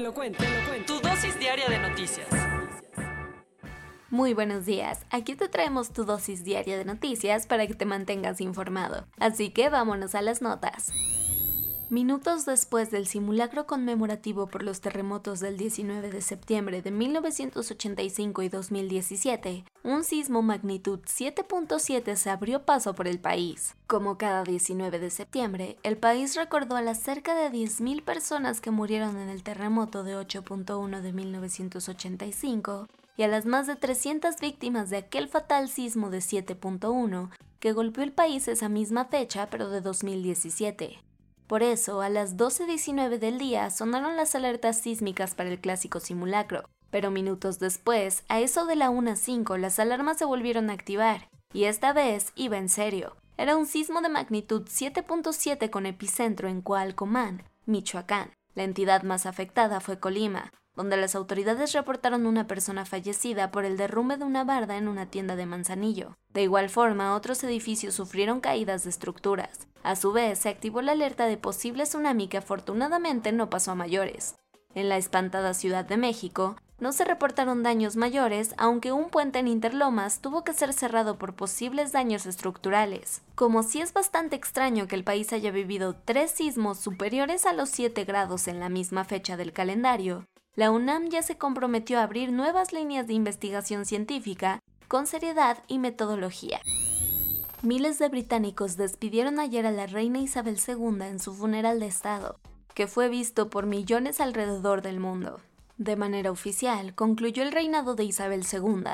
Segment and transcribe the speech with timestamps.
[0.00, 0.94] Te lo cuento, te lo cuento.
[0.94, 2.26] Tu dosis diaria de noticias.
[4.08, 8.40] Muy buenos días, aquí te traemos tu dosis diaria de noticias para que te mantengas
[8.40, 9.06] informado.
[9.18, 10.90] Así que vámonos a las notas.
[11.90, 18.48] Minutos después del simulacro conmemorativo por los terremotos del 19 de septiembre de 1985 y
[18.48, 23.74] 2017, un sismo magnitud 7.7 se abrió paso por el país.
[23.88, 28.70] Como cada 19 de septiembre, el país recordó a las cerca de 10.000 personas que
[28.70, 34.90] murieron en el terremoto de 8.1 de 1985 y a las más de 300 víctimas
[34.90, 39.80] de aquel fatal sismo de 7.1 que golpeó el país esa misma fecha pero de
[39.80, 41.09] 2017.
[41.50, 46.62] Por eso, a las 12.19 del día sonaron las alertas sísmicas para el clásico simulacro,
[46.92, 51.64] pero minutos después, a eso de la 1.05, las alarmas se volvieron a activar, y
[51.64, 53.16] esta vez iba en serio.
[53.36, 58.30] Era un sismo de magnitud 7.7 con epicentro en Coalcomán, Michoacán.
[58.54, 63.76] La entidad más afectada fue Colima, donde las autoridades reportaron una persona fallecida por el
[63.76, 66.16] derrumbe de una barda en una tienda de Manzanillo.
[66.32, 69.66] De igual forma, otros edificios sufrieron caídas de estructuras.
[69.82, 73.74] A su vez, se activó la alerta de posible tsunami que afortunadamente no pasó a
[73.74, 74.36] mayores.
[74.74, 79.48] En la espantada Ciudad de México, no se reportaron daños mayores, aunque un puente en
[79.48, 83.20] Interlomas tuvo que ser cerrado por posibles daños estructurales.
[83.34, 87.68] Como si es bastante extraño que el país haya vivido tres sismos superiores a los
[87.68, 90.24] 7 grados en la misma fecha del calendario,
[90.56, 95.78] la UNAM ya se comprometió a abrir nuevas líneas de investigación científica con seriedad y
[95.78, 96.60] metodología.
[97.62, 102.40] Miles de británicos despidieron ayer a la reina Isabel II en su funeral de Estado,
[102.74, 105.40] que fue visto por millones alrededor del mundo.
[105.76, 108.84] De manera oficial, concluyó el reinado de Isabel II,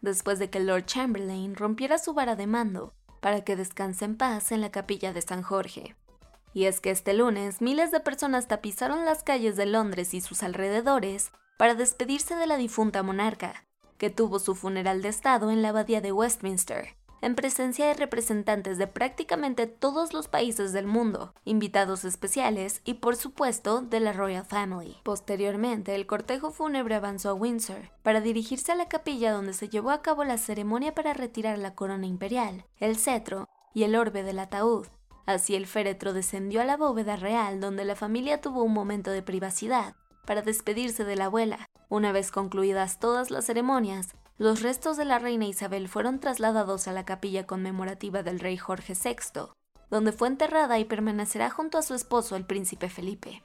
[0.00, 4.52] después de que Lord Chamberlain rompiera su vara de mando para que descanse en paz
[4.52, 5.96] en la capilla de San Jorge.
[6.54, 10.42] Y es que este lunes miles de personas tapizaron las calles de Londres y sus
[10.42, 13.66] alrededores para despedirse de la difunta monarca,
[13.98, 18.76] que tuvo su funeral de Estado en la abadía de Westminster, en presencia de representantes
[18.76, 24.44] de prácticamente todos los países del mundo, invitados especiales y por supuesto de la Royal
[24.44, 24.98] Family.
[25.04, 29.90] Posteriormente, el cortejo fúnebre avanzó a Windsor para dirigirse a la capilla donde se llevó
[29.90, 34.38] a cabo la ceremonia para retirar la corona imperial, el cetro y el orbe del
[34.38, 34.86] ataúd.
[35.26, 39.22] Así el féretro descendió a la bóveda real donde la familia tuvo un momento de
[39.22, 39.94] privacidad
[40.26, 41.66] para despedirse de la abuela.
[41.88, 46.92] Una vez concluidas todas las ceremonias, los restos de la reina Isabel fueron trasladados a
[46.92, 49.48] la capilla conmemorativa del rey Jorge VI,
[49.90, 53.42] donde fue enterrada y permanecerá junto a su esposo el príncipe Felipe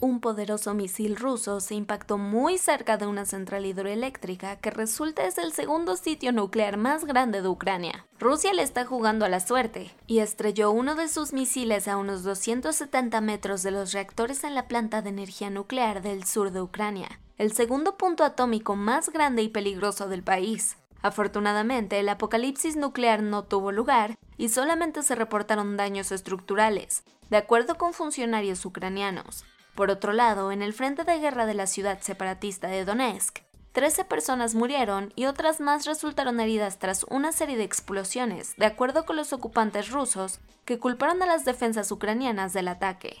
[0.00, 5.38] un poderoso misil ruso se impactó muy cerca de una central hidroeléctrica que resulta es
[5.38, 8.06] el segundo sitio nuclear más grande de Ucrania.
[8.18, 12.22] Rusia le está jugando a la suerte y estrelló uno de sus misiles a unos
[12.22, 17.20] 270 metros de los reactores en la planta de energía nuclear del sur de Ucrania,
[17.36, 20.76] el segundo punto atómico más grande y peligroso del país.
[21.02, 27.76] Afortunadamente, el apocalipsis nuclear no tuvo lugar y solamente se reportaron daños estructurales, de acuerdo
[27.76, 29.44] con funcionarios ucranianos.
[29.74, 33.38] Por otro lado, en el frente de guerra de la ciudad separatista de Donetsk,
[33.72, 39.06] 13 personas murieron y otras más resultaron heridas tras una serie de explosiones, de acuerdo
[39.06, 43.16] con los ocupantes rusos, que culparon a las defensas ucranianas del ataque.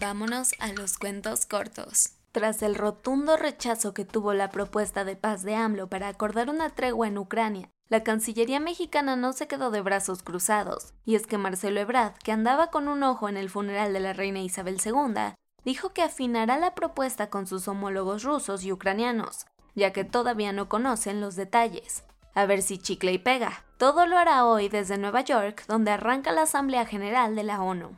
[0.00, 2.10] Vámonos a los cuentos cortos.
[2.30, 6.70] Tras el rotundo rechazo que tuvo la propuesta de paz de AMLO para acordar una
[6.70, 11.38] tregua en Ucrania la Cancillería mexicana no se quedó de brazos cruzados, y es que
[11.38, 15.34] Marcelo Ebrard, que andaba con un ojo en el funeral de la reina Isabel II,
[15.64, 20.68] dijo que afinará la propuesta con sus homólogos rusos y ucranianos, ya que todavía no
[20.68, 22.04] conocen los detalles.
[22.34, 23.64] A ver si chicle y pega.
[23.78, 27.90] Todo lo hará hoy desde Nueva York, donde arranca la Asamblea General de la ONU.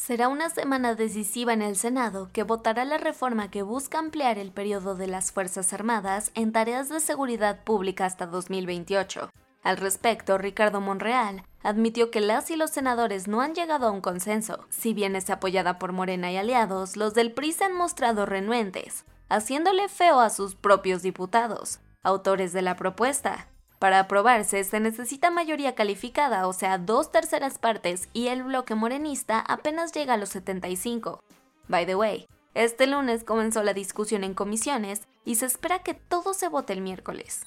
[0.00, 4.50] Será una semana decisiva en el Senado que votará la reforma que busca ampliar el
[4.50, 9.28] periodo de las Fuerzas Armadas en tareas de seguridad pública hasta 2028.
[9.62, 14.00] Al respecto, Ricardo Monreal admitió que las y los senadores no han llegado a un
[14.00, 14.64] consenso.
[14.70, 19.04] Si bien es apoyada por Morena y aliados, los del PRI se han mostrado renuentes,
[19.28, 23.48] haciéndole feo a sus propios diputados, autores de la propuesta.
[23.80, 29.40] Para aprobarse se necesita mayoría calificada, o sea, dos terceras partes, y el bloque morenista
[29.40, 31.24] apenas llega a los 75.
[31.66, 36.34] By the way, este lunes comenzó la discusión en comisiones y se espera que todo
[36.34, 37.40] se vote el miércoles.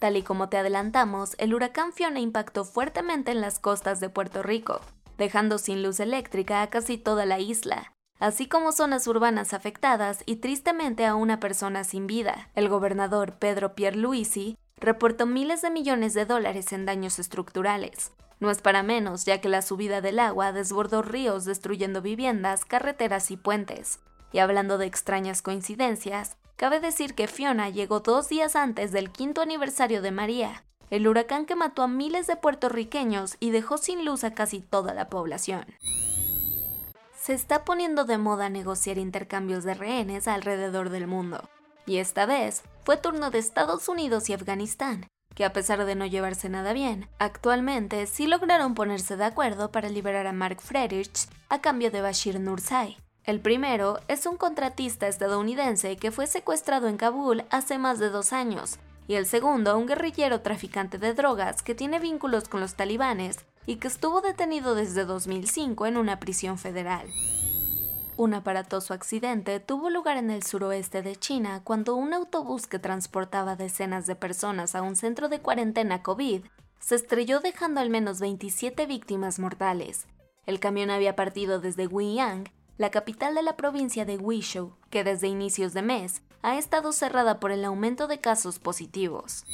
[0.00, 4.42] Tal y como te adelantamos, el huracán Fiona impactó fuertemente en las costas de Puerto
[4.42, 4.82] Rico,
[5.16, 10.36] dejando sin luz eléctrica a casi toda la isla, así como zonas urbanas afectadas y
[10.36, 12.50] tristemente a una persona sin vida.
[12.54, 18.12] El gobernador Pedro Pierluisi reportó miles de millones de dólares en daños estructurales.
[18.38, 23.30] No es para menos, ya que la subida del agua desbordó ríos destruyendo viviendas, carreteras
[23.30, 24.00] y puentes.
[24.32, 29.40] Y hablando de extrañas coincidencias, Cabe decir que Fiona llegó dos días antes del quinto
[29.40, 34.22] aniversario de María, el huracán que mató a miles de puertorriqueños y dejó sin luz
[34.22, 35.64] a casi toda la población.
[37.18, 41.48] Se está poniendo de moda negociar intercambios de rehenes alrededor del mundo,
[41.84, 46.06] y esta vez fue turno de Estados Unidos y Afganistán, que a pesar de no
[46.06, 51.60] llevarse nada bien, actualmente sí lograron ponerse de acuerdo para liberar a Mark Friedrich a
[51.60, 57.44] cambio de Bashir Nursai, el primero es un contratista estadounidense que fue secuestrado en Kabul
[57.50, 62.00] hace más de dos años, y el segundo un guerrillero traficante de drogas que tiene
[62.00, 67.06] vínculos con los talibanes y que estuvo detenido desde 2005 en una prisión federal.
[68.16, 73.56] Un aparatoso accidente tuvo lugar en el suroeste de China cuando un autobús que transportaba
[73.56, 76.42] decenas de personas a un centro de cuarentena COVID
[76.78, 80.06] se estrelló dejando al menos 27 víctimas mortales.
[80.44, 85.28] El camión había partido desde Guiyang la capital de la provincia de Guizhou, que desde
[85.28, 89.44] inicios de mes ha estado cerrada por el aumento de casos positivos.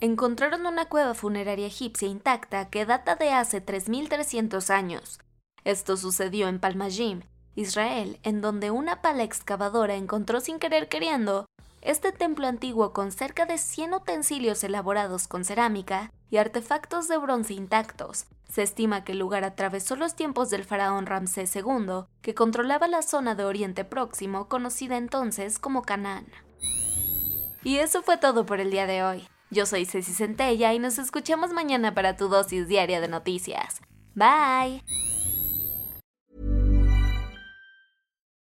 [0.00, 5.20] Encontraron una cueva funeraria egipcia intacta que data de hace 3.300 años.
[5.64, 7.22] Esto sucedió en Palmajim,
[7.54, 11.46] Israel, en donde una pala excavadora encontró sin querer queriendo
[11.80, 17.54] este templo antiguo con cerca de 100 utensilios elaborados con cerámica y artefactos de bronce
[17.54, 22.86] intactos, se estima que el lugar atravesó los tiempos del faraón Ramsés II, que controlaba
[22.86, 26.26] la zona de Oriente Próximo conocida entonces como Canaán.
[27.64, 29.26] Y eso fue todo por el día de hoy.
[29.50, 33.80] Yo soy Ceci Centella y nos escuchamos mañana para tu dosis diaria de noticias.
[34.14, 34.82] Bye.